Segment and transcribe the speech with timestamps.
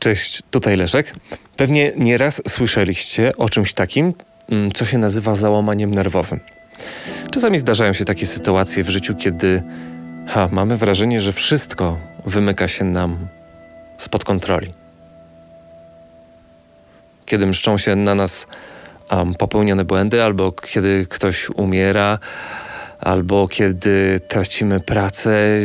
[0.00, 1.14] Cześć, tutaj Leszek.
[1.56, 4.14] Pewnie nieraz słyszeliście o czymś takim,
[4.50, 6.40] mm, co się nazywa załamaniem nerwowym.
[7.30, 9.62] Czasami zdarzają się takie sytuacje w życiu, kiedy
[10.28, 13.28] ha, mamy wrażenie, że wszystko wymyka się nam
[13.98, 14.68] spod kontroli.
[17.26, 18.46] Kiedy mszczą się na nas
[19.10, 22.18] um, popełnione błędy, albo kiedy ktoś umiera,
[23.00, 25.60] albo kiedy tracimy pracę,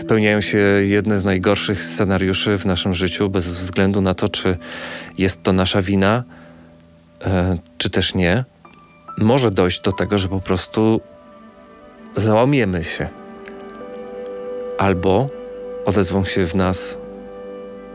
[0.00, 4.56] spełniają się jedne z najgorszych scenariuszy w naszym życiu, bez względu na to, czy
[5.18, 6.24] jest to nasza wina,
[7.24, 8.44] e, czy też nie.
[9.18, 11.00] Może dojść do tego, że po prostu
[12.16, 13.08] załamiemy się.
[14.78, 15.30] Albo
[15.84, 16.98] odezwą się w nas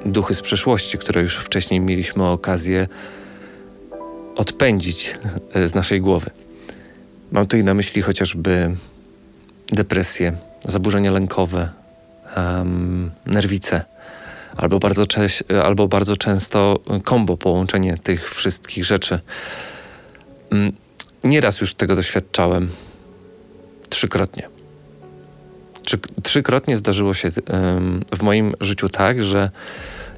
[0.05, 2.87] duchy z przeszłości, które już wcześniej mieliśmy okazję
[4.35, 5.15] odpędzić
[5.65, 6.42] z naszej głowy.
[7.33, 8.75] Mam tutaj na myśli chociażby
[9.71, 10.37] depresję,
[10.67, 11.69] zaburzenia lękowe,
[12.37, 13.85] um, nerwice,
[14.57, 15.03] albo bardzo,
[15.63, 19.19] albo bardzo często kombo, połączenie tych wszystkich rzeczy.
[20.51, 20.71] Um,
[21.23, 22.69] nieraz już tego doświadczałem.
[23.89, 24.49] Trzykrotnie.
[25.83, 29.49] Trzy, trzykrotnie zdarzyło się um, w moim życiu tak, że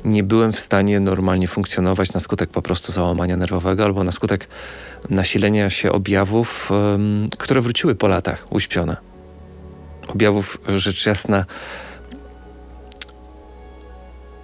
[0.05, 4.47] nie byłem w stanie normalnie funkcjonować na skutek po prostu załamania nerwowego albo na skutek
[5.09, 8.97] nasilenia się objawów, um, które wróciły po latach uśpione.
[10.07, 11.45] Objawów rzecz jasna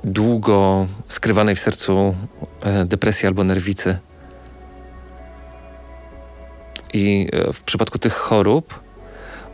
[0.03, 2.15] długo skrywanej w sercu
[2.61, 3.97] e, depresji albo nerwicy.
[6.93, 8.79] I e, w przypadku tych chorób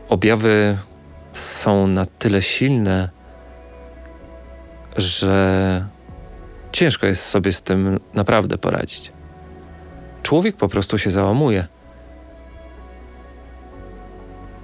[0.09, 0.77] objawy
[1.33, 3.09] są na tyle silne,
[4.97, 5.96] że
[6.77, 9.11] ciężko jest sobie z tym naprawdę poradzić.
[10.23, 11.67] Człowiek po prostu się załamuje.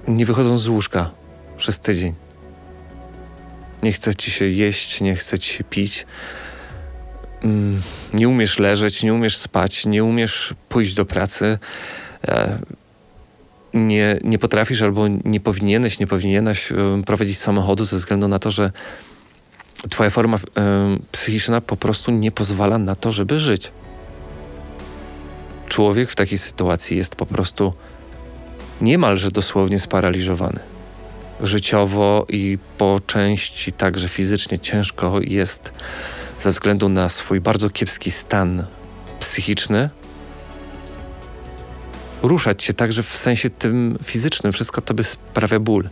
[0.08, 1.10] Nie wychodząc z łóżka
[1.56, 2.14] przez tydzień.
[3.82, 6.06] Nie chce ci się jeść, nie chce ci się pić.
[7.42, 11.58] Mm, nie umiesz leżeć, nie umiesz spać, nie umiesz pójść do pracy.
[12.28, 12.58] E,
[13.74, 16.72] nie, nie potrafisz albo nie powinieneś, nie powinieneś
[17.06, 18.72] prowadzić samochodu ze względu na to, że
[19.90, 20.38] twoja forma
[21.12, 23.72] psychiczna po prostu nie pozwala na to, żeby żyć.
[25.68, 27.72] Człowiek w takiej sytuacji jest po prostu
[28.80, 30.60] niemalże dosłownie sparaliżowany.
[31.40, 35.72] Życiowo i po części także fizycznie ciężko jest
[36.38, 38.66] ze względu na swój bardzo kiepski stan
[39.20, 39.90] psychiczny
[42.22, 44.52] ruszać się także w sensie tym fizycznym.
[44.52, 45.88] Wszystko to by sprawia ból.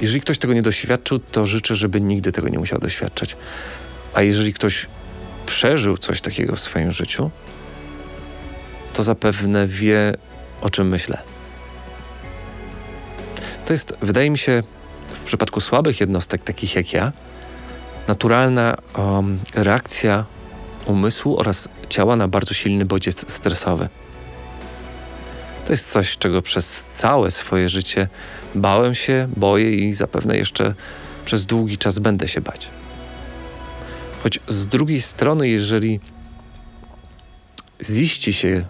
[0.00, 3.36] Jeżeli ktoś tego nie doświadczył, to życzę, żeby nigdy tego nie musiał doświadczać.
[4.14, 4.86] A jeżeli ktoś
[5.46, 7.30] przeżył coś takiego w swoim życiu,
[8.92, 10.14] to zapewne wie,
[10.60, 11.18] o czym myślę.
[13.64, 14.62] To jest, wydaje mi się,
[15.14, 17.12] w przypadku słabych jednostek, takich jak ja,
[18.08, 20.24] naturalna um, reakcja
[20.86, 23.88] umysłu oraz ciała na bardzo silny bodziec stresowy.
[25.66, 28.08] To jest coś, czego przez całe swoje życie
[28.54, 30.74] bałem się, boję i zapewne jeszcze
[31.24, 32.68] przez długi czas będę się bać.
[34.22, 36.00] Choć z drugiej strony, jeżeli
[37.82, 38.64] ziści się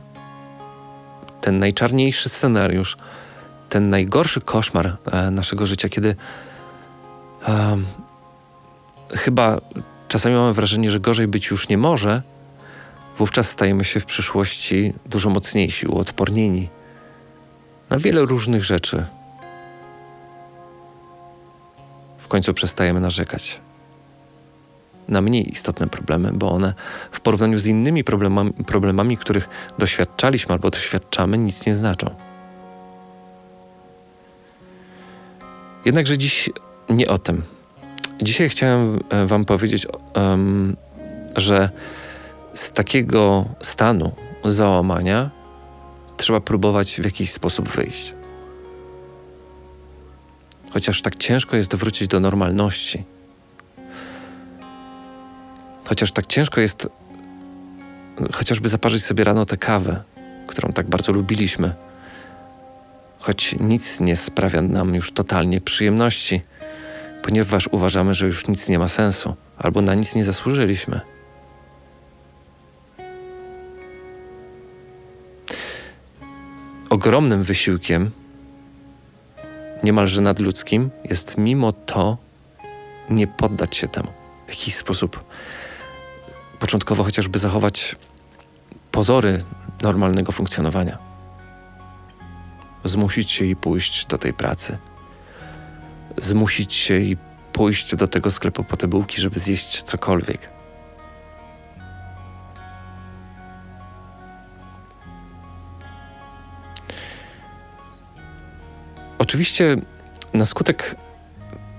[1.41, 2.97] ten najczarniejszy scenariusz,
[3.69, 6.17] ten najgorszy koszmar e, naszego życia, kiedy
[9.15, 9.61] chyba
[10.09, 12.23] czasami mamy wrażenie, że gorzej być już nie może,
[13.19, 16.69] wówczas stajemy się w przyszłości dużo mocniejsi, uodpornieni
[17.95, 19.07] na wiele różnych rzeczy.
[22.19, 23.61] W końcu przestajemy narzekać
[25.09, 26.75] na mniej istotne problemy, bo one
[27.11, 32.15] w porównaniu z innymi problemami, problemami, których doświadczaliśmy albo doświadczamy, nic nie znaczą.
[35.85, 36.51] Jednakże dziś
[36.89, 37.43] nie o tym.
[38.23, 40.77] Dzisiaj chciałem e, Wam powiedzieć, um,
[41.37, 41.71] że
[42.55, 44.13] z takiego stanu
[44.45, 45.31] załamania
[46.17, 48.15] trzeba próbować w jakiś sposób wyjść.
[50.71, 53.05] Chociaż tak ciężko jest wrócić do normalności.
[55.85, 56.89] Chociaż tak ciężko jest
[58.33, 60.03] chociażby zaparzyć sobie rano tę kawę,
[60.47, 61.75] którą tak bardzo lubiliśmy.
[63.19, 66.43] Choć nic nie sprawia nam już totalnie przyjemności,
[67.23, 71.14] ponieważ uważamy, że już nic nie ma sensu albo na nic nie zasłużyliśmy.
[77.05, 78.11] Ogromnym wysiłkiem,
[79.83, 82.19] niemalże nadludzkim, jest mimo to
[83.11, 84.09] nie poddać się temu.
[84.47, 85.25] W jakiś sposób
[86.59, 87.97] początkowo chociażby zachować
[88.91, 89.45] pozory
[89.83, 90.99] normalnego funkcjonowania.
[92.85, 94.79] Zmusić się i pójść do tej pracy.
[96.19, 97.17] Zmusić się i
[97.53, 100.54] pójść do tego sklepu po te bułki, żeby zjeść cokolwiek.
[109.35, 109.77] Oczywiście
[110.35, 110.95] na skutek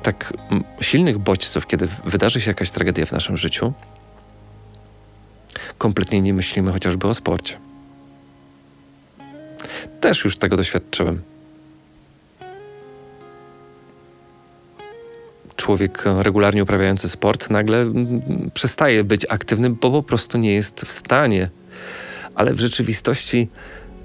[0.03, 0.33] tak
[0.81, 3.73] silnych bodźców, kiedy wydarzy się jakaś tragedia w naszym życiu,
[5.77, 7.59] kompletnie nie myślimy chociażby o sporcie.
[10.01, 11.21] Też już tego doświadczyłem.
[15.55, 17.85] Człowiek regularnie uprawiający sport nagle
[18.53, 21.49] przestaje być aktywny, bo po prostu nie jest w stanie.
[22.35, 23.47] Ale w rzeczywistości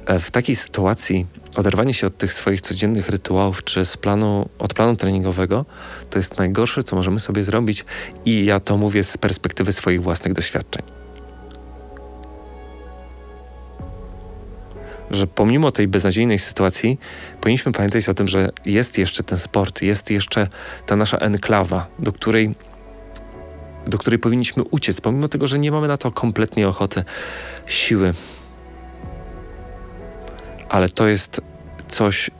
[0.07, 1.27] e, w takiej sytuacji
[1.57, 5.65] oderwanie się od tych swoich codziennych rytuałów czy z planu, od planu treningowego
[6.11, 7.85] to jest najgorsze, co możemy sobie zrobić
[8.25, 10.83] i ja to mówię z perspektywy swoich własnych doświadczeń.
[15.11, 16.99] Że pomimo tej beznadziejnej sytuacji,
[17.41, 20.49] powinniśmy pamiętać o tym, że jest jeszcze ten sport, jest jeszcze
[20.87, 22.55] ta nasza enklawa, do której,
[23.87, 27.05] do której powinniśmy uciec, pomimo tego, że nie mamy na to kompletnie ochoty,
[27.67, 28.15] siły,
[30.71, 31.41] ale to jest
[31.89, 32.31] coś,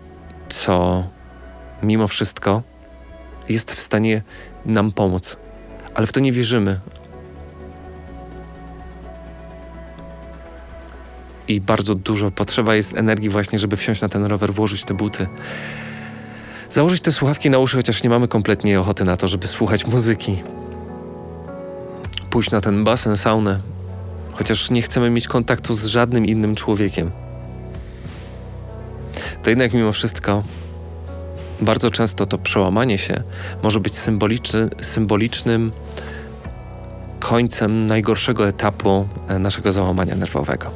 [0.49, 1.05] co
[1.83, 2.63] mimo wszystko
[3.49, 4.23] jest w stanie
[4.67, 5.37] nam pomóc.
[5.95, 6.81] Ale w to nie wierzymy.
[11.49, 15.27] I bardzo dużo potrzeba jest energii właśnie, żeby wsiąść na ten rower, włożyć te buty.
[16.69, 20.43] Założyć te słuchawki na uszy, chociaż nie mamy kompletnie ochoty na to, żeby słuchać muzyki.
[22.31, 23.61] Pójść na ten basen, saunę,
[24.33, 27.11] chociaż nie chcemy mieć kontaktu z żadnym innym człowiekiem
[29.43, 30.43] to jednak mimo wszystko
[31.61, 33.23] bardzo często to przełamanie się
[33.63, 35.73] może być symboliczny, symbolicznym
[37.21, 40.71] końcem najgorszego etapu e, naszego załamania nerwowego.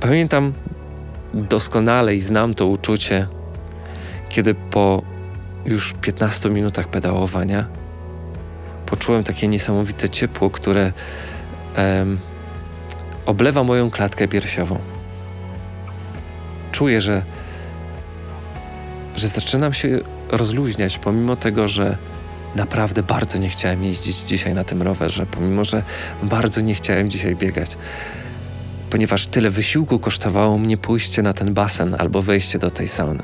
[0.00, 0.52] Pamiętam
[1.34, 3.26] doskonale i znam to uczucie,
[4.28, 5.02] kiedy po
[5.66, 7.66] już 15 minutach pedałowania
[8.86, 10.92] poczułem takie niesamowite ciepło, które
[11.74, 12.18] em,
[13.26, 14.78] oblewa moją klatkę piersiową.
[16.72, 17.22] Czuję, że
[19.20, 19.98] że zaczynam się
[20.30, 21.96] rozluźniać, pomimo tego, że
[22.56, 25.82] naprawdę bardzo nie chciałem jeździć dzisiaj na tym rowerze, pomimo że
[26.22, 27.76] bardzo nie chciałem dzisiaj biegać.
[28.90, 33.22] Ponieważ tyle wysiłku kosztowało mnie pójście na ten basen albo wejście do tej sauny.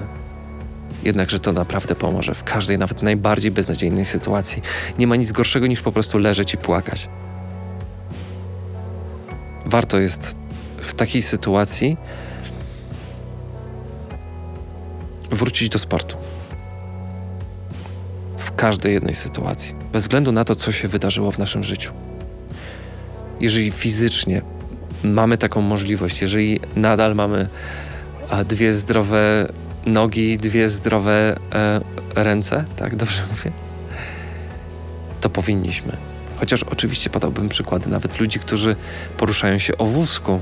[1.04, 4.62] Jednakże to naprawdę pomoże w każdej, nawet najbardziej beznadziejnej sytuacji.
[4.98, 7.08] Nie ma nic gorszego niż po prostu leżeć i płakać.
[9.66, 10.36] Warto jest
[10.78, 11.96] w takiej sytuacji
[15.30, 16.16] wrócić do sportu.
[18.38, 21.92] W każdej jednej sytuacji, bez względu na to, co się wydarzyło w naszym życiu.
[23.40, 24.42] Jeżeli fizycznie
[25.02, 27.48] mamy taką możliwość, jeżeli nadal mamy
[28.48, 29.48] dwie zdrowe
[29.86, 31.80] nogi, dwie zdrowe e,
[32.14, 33.52] ręce, tak dobrze mówię,
[35.20, 35.96] to powinniśmy.
[36.40, 38.76] Chociaż oczywiście podałbym przykłady nawet ludzi, którzy
[39.16, 40.40] poruszają się o wózku,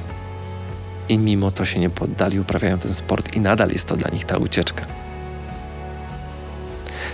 [1.09, 4.25] i mimo to się nie poddali, uprawiają ten sport i nadal jest to dla nich
[4.25, 4.87] ta ucieczka.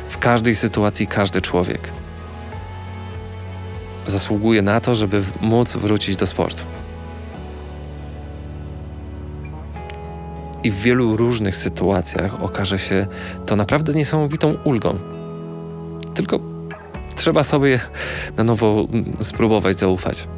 [0.09, 1.93] W każdej sytuacji każdy człowiek
[4.07, 6.63] zasługuje na to, żeby móc wrócić do sportu.
[10.65, 13.07] I w wielu różnych sytuacjach okaże się
[13.47, 14.99] to naprawdę niesamowitą ulgą.
[16.15, 16.41] Tylko
[17.17, 17.81] trzeba sobie
[18.37, 18.87] na nowo
[19.21, 20.29] spróbować zaufać.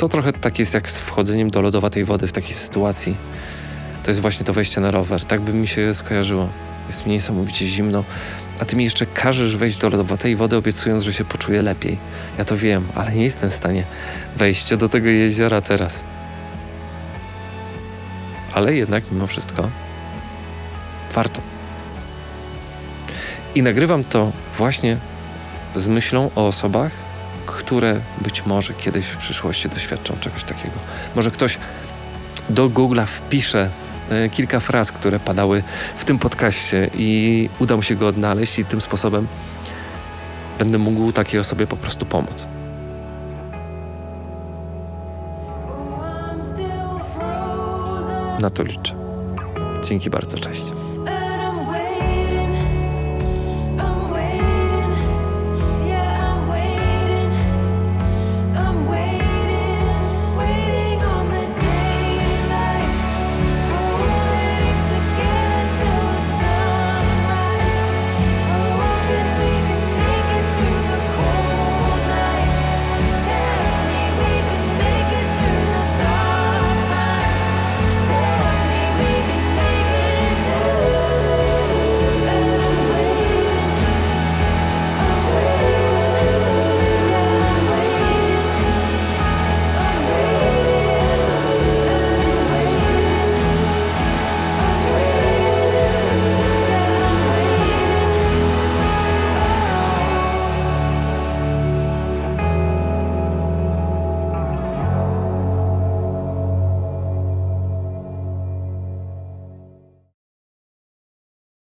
[0.00, 3.16] To trochę tak jest jak z wchodzeniem do lodowatej wody w takiej sytuacji.
[4.02, 5.24] To jest właśnie to wejście na rower.
[5.24, 6.48] Tak by mi się skojarzyło.
[6.86, 8.04] Jest mi niesamowicie zimno,
[8.60, 11.98] a ty mi jeszcze każesz wejść do lodowatej wody, obiecując, że się poczuję lepiej.
[12.38, 13.84] Ja to wiem, ale nie jestem w stanie
[14.36, 16.04] wejść do tego jeziora teraz.
[18.52, 19.70] Ale jednak mimo wszystko
[21.14, 21.40] warto.
[23.54, 24.96] I nagrywam to właśnie
[25.74, 27.09] z myślą o osobach,
[27.70, 30.74] które być może kiedyś w przyszłości doświadczą czegoś takiego.
[31.14, 31.58] Może ktoś
[32.48, 33.70] do Google'a wpisze
[34.10, 35.62] e, kilka fraz, które padały
[35.96, 39.28] w tym podcaście i uda mu się go odnaleźć i tym sposobem
[40.58, 42.46] będę mógł takiej osobie po prostu pomóc.
[48.40, 48.94] Na to liczę.
[49.84, 50.79] Dzięki bardzo, cześć.